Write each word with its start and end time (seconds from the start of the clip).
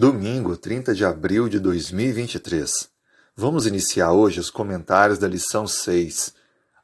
Domingo, 0.00 0.56
30 0.56 0.94
de 0.94 1.04
abril 1.04 1.48
de 1.48 1.58
2023. 1.58 2.88
Vamos 3.34 3.66
iniciar 3.66 4.12
hoje 4.12 4.38
os 4.38 4.48
comentários 4.48 5.18
da 5.18 5.26
lição 5.26 5.66
6, 5.66 6.34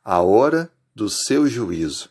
A 0.03 0.21
Hora 0.21 0.69
do 0.93 1.09
Seu 1.09 1.47
Juízo. 1.47 2.11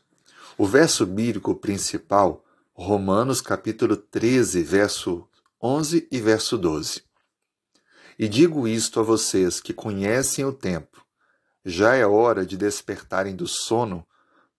O 0.57 0.65
verso 0.65 1.05
bíblico 1.05 1.53
principal, 1.55 2.45
Romanos 2.71 3.41
capítulo 3.41 3.97
13, 3.97 4.63
verso 4.63 5.27
11 5.61 6.07
e 6.09 6.21
verso 6.21 6.57
12. 6.57 7.03
E 8.17 8.29
digo 8.29 8.65
isto 8.65 9.01
a 9.01 9.03
vocês 9.03 9.59
que 9.59 9.73
conhecem 9.73 10.45
o 10.45 10.53
tempo. 10.53 11.05
Já 11.65 11.95
é 11.95 12.07
hora 12.07 12.45
de 12.45 12.55
despertarem 12.55 13.35
do 13.35 13.45
sono, 13.45 14.07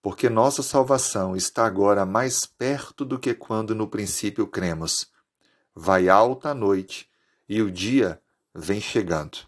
porque 0.02 0.28
nossa 0.28 0.62
salvação 0.62 1.34
está 1.34 1.64
agora 1.64 2.04
mais 2.04 2.44
perto 2.44 3.02
do 3.02 3.18
que 3.18 3.32
quando 3.32 3.74
no 3.74 3.88
princípio 3.88 4.46
cremos 4.46 5.13
vai 5.74 6.08
alta 6.08 6.50
a 6.50 6.54
noite 6.54 7.08
e 7.48 7.60
o 7.60 7.70
dia 7.70 8.20
vem 8.54 8.80
chegando. 8.80 9.38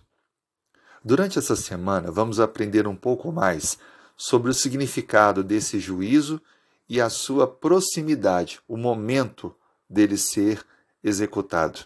Durante 1.04 1.38
essa 1.38 1.54
semana, 1.54 2.10
vamos 2.10 2.40
aprender 2.40 2.86
um 2.86 2.96
pouco 2.96 3.30
mais 3.30 3.78
sobre 4.16 4.50
o 4.50 4.54
significado 4.54 5.44
desse 5.44 5.78
juízo 5.78 6.40
e 6.88 7.00
a 7.00 7.08
sua 7.08 7.46
proximidade, 7.46 8.60
o 8.66 8.76
momento 8.76 9.54
dele 9.88 10.16
ser 10.16 10.64
executado. 11.02 11.80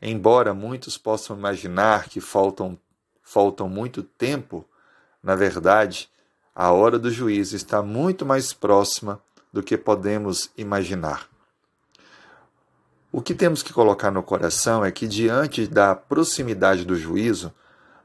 Embora 0.00 0.54
muitos 0.54 0.96
possam 0.96 1.36
imaginar 1.36 2.08
que 2.08 2.20
faltam, 2.20 2.78
faltam 3.22 3.68
muito 3.68 4.02
tempo, 4.02 4.66
na 5.22 5.34
verdade, 5.34 6.10
a 6.54 6.72
hora 6.72 6.98
do 6.98 7.10
juízo 7.10 7.54
está 7.54 7.82
muito 7.82 8.24
mais 8.24 8.52
próxima 8.52 9.22
do 9.52 9.62
que 9.62 9.76
podemos 9.76 10.50
imaginar. 10.56 11.29
O 13.12 13.20
que 13.20 13.34
temos 13.34 13.60
que 13.60 13.72
colocar 13.72 14.12
no 14.12 14.22
coração 14.22 14.84
é 14.84 14.92
que, 14.92 15.08
diante 15.08 15.66
da 15.66 15.96
proximidade 15.96 16.84
do 16.84 16.94
juízo, 16.94 17.52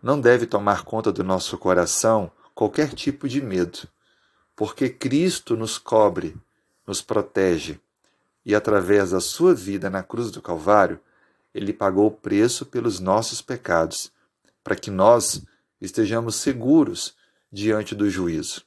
não 0.01 0.19
deve 0.19 0.47
tomar 0.47 0.83
conta 0.83 1.11
do 1.11 1.23
nosso 1.23 1.59
coração 1.59 2.31
qualquer 2.55 2.91
tipo 2.93 3.29
de 3.29 3.39
medo, 3.39 3.87
porque 4.55 4.89
Cristo 4.89 5.55
nos 5.55 5.77
cobre, 5.77 6.35
nos 6.87 7.03
protege, 7.03 7.79
e 8.43 8.55
através 8.55 9.11
da 9.11 9.19
sua 9.19 9.53
vida 9.53 9.91
na 9.91 10.01
cruz 10.01 10.31
do 10.31 10.41
Calvário, 10.41 10.99
ele 11.53 11.71
pagou 11.71 12.07
o 12.07 12.11
preço 12.11 12.65
pelos 12.65 12.99
nossos 12.99 13.43
pecados, 13.43 14.11
para 14.63 14.75
que 14.75 14.89
nós 14.89 15.43
estejamos 15.79 16.35
seguros 16.35 17.15
diante 17.51 17.93
do 17.93 18.09
juízo. 18.09 18.63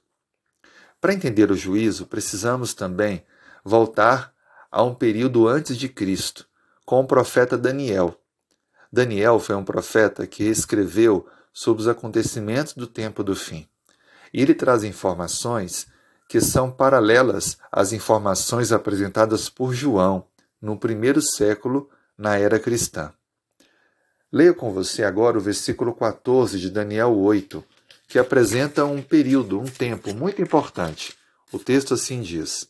Para 1.01 1.15
entender 1.15 1.51
o 1.51 1.57
juízo, 1.57 2.07
precisamos 2.07 2.75
também 2.75 3.25
voltar 3.65 4.33
a 4.71 4.83
um 4.83 4.95
período 4.95 5.49
antes 5.49 5.77
de 5.77 5.89
Cristo, 5.89 6.47
com 6.85 7.01
o 7.01 7.07
profeta 7.07 7.57
Daniel. 7.57 8.15
Daniel 8.93 9.39
foi 9.39 9.55
um 9.55 9.65
profeta 9.65 10.27
que 10.27 10.45
escreveu 10.45 11.27
sobre 11.53 11.83
os 11.83 11.89
acontecimentos 11.89 12.75
do 12.75 12.87
tempo 12.87 13.23
do 13.23 13.35
fim. 13.35 13.69
E 14.33 14.41
ele 14.41 14.55
traz 14.55 14.85
informações 14.85 15.87
que 16.29 16.41
são 16.41 16.71
paralelas 16.71 17.57
às 17.73 17.93
informações 17.93 18.71
apresentadas 18.71 19.49
por 19.49 19.73
João 19.73 20.27
no 20.61 20.79
primeiro 20.79 21.23
século 21.23 21.89
na 22.17 22.37
era 22.37 22.59
cristã. 22.59 23.13
Leio 24.31 24.55
com 24.55 24.73
você 24.73 25.03
agora 25.03 25.39
o 25.39 25.41
versículo 25.41 25.95
14 25.95 26.59
de 26.59 26.71
Daniel 26.71 27.17
8, 27.17 27.65
que 28.07 28.19
apresenta 28.19 28.85
um 28.85 29.01
período, 29.01 29.59
um 29.59 29.65
tempo 29.65 30.13
muito 30.15 30.43
importante. 30.43 31.17
O 31.51 31.59
texto 31.59 31.95
assim 31.95 32.21
diz: 32.21 32.69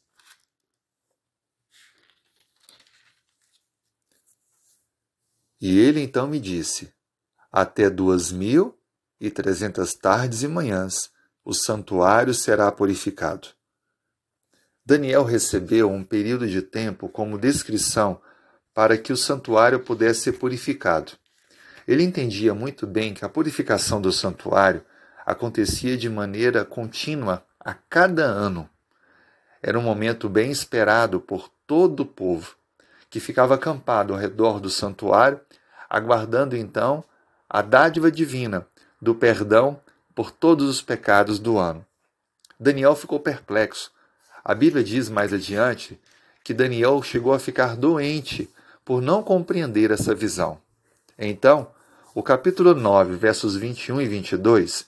E 5.61 5.79
ele 5.79 6.01
então 6.01 6.27
me 6.27 6.39
disse: 6.39 6.93
Até 7.51 7.91
duas 7.91 8.31
mil 8.31 8.79
e 9.21 9.31
trezentas 9.31 9.95
tardes 9.95 10.43
e 10.43 10.49
manhãs 10.49 11.11
o 11.45 11.53
santuário 11.53 12.35
será 12.35 12.71
purificado. 12.71 13.49
Daniel 14.85 15.25
recebeu 15.25 15.91
um 15.91 16.05
período 16.05 16.47
de 16.47 16.63
tempo 16.63 17.09
como 17.09 17.39
descrição 17.39 18.21
para 18.75 18.97
que 18.97 19.13
o 19.13 19.17
santuário 19.17 19.81
pudesse 19.81 20.21
ser 20.21 20.33
purificado. 20.33 21.13
Ele 21.87 22.03
entendia 22.03 22.55
muito 22.55 22.87
bem 22.87 23.15
que 23.15 23.25
a 23.25 23.29
purificação 23.29 24.01
do 24.01 24.13
santuário 24.13 24.85
acontecia 25.25 25.97
de 25.97 26.09
maneira 26.09 26.65
contínua 26.65 27.45
a 27.59 27.75
cada 27.75 28.25
ano. 28.25 28.69
Era 29.63 29.79
um 29.79 29.83
momento 29.83 30.29
bem 30.29 30.51
esperado 30.51 31.19
por 31.19 31.51
todo 31.67 32.01
o 32.01 32.07
povo 32.07 32.57
que 33.11 33.21
ficava 33.21 33.55
acampado 33.55 34.13
ao 34.13 34.19
redor 34.19 34.61
do 34.61 34.71
santuário, 34.71 35.41
aguardando 35.89 36.57
então 36.57 37.03
a 37.49 37.63
dádiva 37.63 38.11
divina 38.11 38.67
do 39.01 39.15
perdão 39.15 39.81
por 40.15 40.31
todos 40.31 40.69
os 40.69 40.83
pecados 40.83 41.39
do 41.39 41.59
ano. 41.59 41.85
Daniel 42.59 42.95
ficou 42.97 43.21
perplexo. 43.21 43.93
A 44.45 44.55
Bíblia 44.55 44.83
diz 44.83 45.09
mais 45.09 45.33
adiante 45.33 45.99
que 46.43 46.53
Daniel 46.53 47.03
chegou 47.03 47.33
a 47.33 47.39
ficar 47.39 47.77
doente 47.77 48.51
por 48.85 49.01
não 49.01 49.23
compreender 49.23 49.91
essa 49.91 50.15
visão. 50.15 50.61
Então, 51.19 51.71
o 52.15 52.23
capítulo 52.23 52.75
9, 52.75 53.17
versos 53.17 53.55
21 53.55 54.01
e 54.01 54.09
22, 54.09 54.87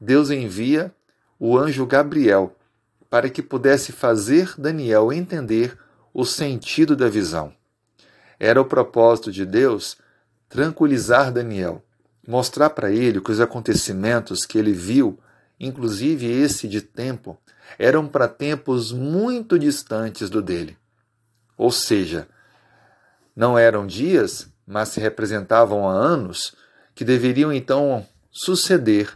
Deus 0.00 0.30
envia 0.30 0.92
o 1.38 1.56
anjo 1.56 1.86
Gabriel 1.86 2.54
para 3.08 3.30
que 3.30 3.40
pudesse 3.40 3.92
fazer 3.92 4.52
Daniel 4.58 5.12
entender 5.12 5.78
o 6.18 6.24
sentido 6.24 6.96
da 6.96 7.10
visão. 7.10 7.52
Era 8.40 8.58
o 8.58 8.64
propósito 8.64 9.30
de 9.30 9.44
Deus 9.44 9.98
tranquilizar 10.48 11.30
Daniel, 11.30 11.84
mostrar 12.26 12.70
para 12.70 12.90
ele 12.90 13.20
que 13.20 13.30
os 13.30 13.38
acontecimentos 13.38 14.46
que 14.46 14.56
ele 14.56 14.72
viu, 14.72 15.18
inclusive 15.60 16.24
esse 16.24 16.66
de 16.68 16.80
tempo, 16.80 17.36
eram 17.78 18.08
para 18.08 18.26
tempos 18.26 18.92
muito 18.92 19.58
distantes 19.58 20.30
do 20.30 20.40
dele. 20.40 20.78
Ou 21.54 21.70
seja, 21.70 22.26
não 23.34 23.58
eram 23.58 23.86
dias, 23.86 24.48
mas 24.66 24.88
se 24.88 25.00
representavam 25.00 25.86
a 25.86 25.92
anos 25.92 26.56
que 26.94 27.04
deveriam 27.04 27.52
então 27.52 28.06
suceder. 28.30 29.12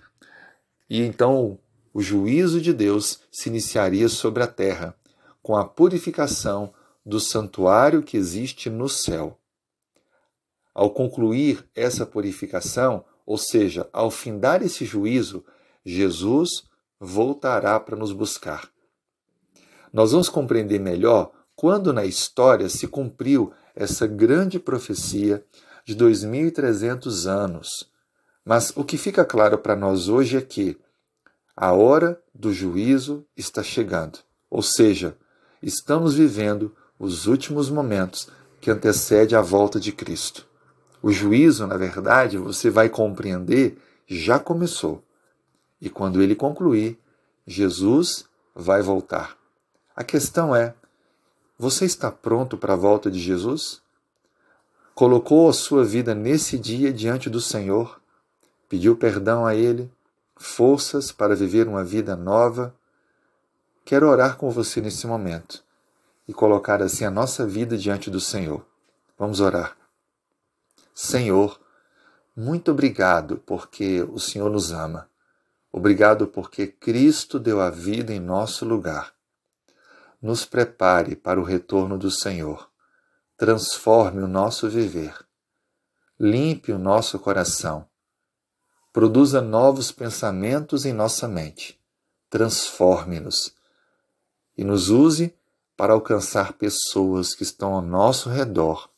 E 0.88 1.00
então 1.00 1.58
o 1.94 2.02
juízo 2.02 2.60
de 2.60 2.74
Deus 2.74 3.20
se 3.32 3.48
iniciaria 3.48 4.10
sobre 4.10 4.42
a 4.42 4.46
terra, 4.46 4.94
com 5.42 5.56
a 5.56 5.64
purificação 5.64 6.74
do 7.04 7.18
santuário 7.20 8.02
que 8.02 8.16
existe 8.16 8.68
no 8.68 8.88
céu. 8.88 9.38
Ao 10.74 10.90
concluir 10.90 11.64
essa 11.74 12.06
purificação, 12.06 13.04
ou 13.26 13.36
seja, 13.38 13.88
ao 13.92 14.10
findar 14.10 14.62
esse 14.62 14.84
juízo, 14.84 15.44
Jesus 15.84 16.64
voltará 16.98 17.78
para 17.80 17.96
nos 17.96 18.12
buscar. 18.12 18.70
Nós 19.92 20.12
vamos 20.12 20.28
compreender 20.28 20.78
melhor 20.78 21.32
quando 21.56 21.92
na 21.92 22.04
história 22.04 22.68
se 22.68 22.86
cumpriu 22.86 23.52
essa 23.74 24.06
grande 24.06 24.58
profecia 24.58 25.44
de 25.84 25.94
2300 25.94 27.26
anos. 27.26 27.90
Mas 28.44 28.72
o 28.76 28.84
que 28.84 28.96
fica 28.96 29.24
claro 29.24 29.58
para 29.58 29.76
nós 29.76 30.08
hoje 30.08 30.36
é 30.36 30.40
que 30.40 30.78
a 31.56 31.72
hora 31.72 32.20
do 32.34 32.52
juízo 32.52 33.26
está 33.36 33.62
chegando. 33.62 34.18
Ou 34.48 34.62
seja, 34.62 35.16
estamos 35.62 36.14
vivendo 36.14 36.74
os 37.00 37.26
últimos 37.26 37.70
momentos 37.70 38.28
que 38.60 38.70
antecede 38.70 39.34
a 39.34 39.40
volta 39.40 39.80
de 39.80 39.90
Cristo. 39.90 40.46
O 41.02 41.10
juízo, 41.10 41.66
na 41.66 41.78
verdade, 41.78 42.36
você 42.36 42.68
vai 42.68 42.90
compreender, 42.90 43.78
já 44.06 44.38
começou. 44.38 45.02
E 45.80 45.88
quando 45.88 46.20
ele 46.20 46.34
concluir, 46.34 47.00
Jesus 47.46 48.26
vai 48.54 48.82
voltar. 48.82 49.38
A 49.96 50.04
questão 50.04 50.54
é: 50.54 50.74
você 51.58 51.86
está 51.86 52.12
pronto 52.12 52.58
para 52.58 52.74
a 52.74 52.76
volta 52.76 53.10
de 53.10 53.18
Jesus? 53.18 53.80
Colocou 54.94 55.48
a 55.48 55.54
sua 55.54 55.82
vida 55.82 56.14
nesse 56.14 56.58
dia 56.58 56.92
diante 56.92 57.30
do 57.30 57.40
Senhor? 57.40 57.98
Pediu 58.68 58.94
perdão 58.94 59.46
a 59.46 59.54
Ele? 59.54 59.90
Forças 60.36 61.10
para 61.10 61.34
viver 61.34 61.66
uma 61.66 61.82
vida 61.82 62.14
nova? 62.14 62.74
Quero 63.86 64.06
orar 64.06 64.36
com 64.36 64.50
você 64.50 64.82
nesse 64.82 65.06
momento 65.06 65.64
e 66.30 66.32
colocar 66.32 66.80
assim 66.80 67.04
a 67.04 67.10
nossa 67.10 67.44
vida 67.44 67.76
diante 67.76 68.08
do 68.08 68.20
Senhor. 68.20 68.64
Vamos 69.18 69.40
orar. 69.40 69.76
Senhor, 70.94 71.60
muito 72.36 72.70
obrigado 72.70 73.38
porque 73.38 74.00
o 74.02 74.20
Senhor 74.20 74.48
nos 74.48 74.70
ama. 74.70 75.10
Obrigado 75.72 76.28
porque 76.28 76.68
Cristo 76.68 77.40
deu 77.40 77.60
a 77.60 77.68
vida 77.68 78.14
em 78.14 78.20
nosso 78.20 78.64
lugar. 78.64 79.12
Nos 80.22 80.44
prepare 80.44 81.16
para 81.16 81.40
o 81.40 81.42
retorno 81.42 81.98
do 81.98 82.12
Senhor. 82.12 82.70
Transforme 83.36 84.22
o 84.22 84.28
nosso 84.28 84.70
viver. 84.70 85.18
Limpe 86.16 86.70
o 86.70 86.78
nosso 86.78 87.18
coração. 87.18 87.88
Produza 88.92 89.40
novos 89.40 89.90
pensamentos 89.90 90.84
em 90.84 90.92
nossa 90.92 91.26
mente. 91.26 91.76
Transforme-nos 92.30 93.52
e 94.56 94.62
nos 94.62 94.90
use 94.90 95.34
para 95.80 95.94
alcançar 95.94 96.52
pessoas 96.52 97.34
que 97.34 97.42
estão 97.42 97.72
ao 97.72 97.80
nosso 97.80 98.28
redor, 98.28 98.90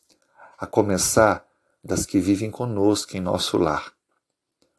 a 0.57 0.67
começar 0.67 1.47
das 1.81 2.05
que 2.05 2.19
vivem 2.19 2.51
conosco 2.51 3.15
em 3.15 3.21
nosso 3.21 3.57
lar. 3.57 3.93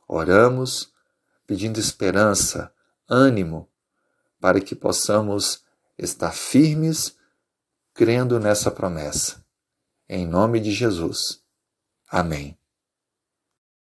Oramos 0.06 0.92
pedindo 1.46 1.80
esperança, 1.80 2.70
ânimo, 3.08 3.66
para 4.38 4.60
que 4.60 4.74
possamos 4.74 5.64
estar 5.96 6.32
firmes, 6.32 7.16
crendo 7.94 8.38
nessa 8.38 8.70
promessa. 8.70 9.42
Em 10.06 10.26
nome 10.26 10.60
de 10.60 10.72
Jesus. 10.72 11.42
Amém. 12.06 12.54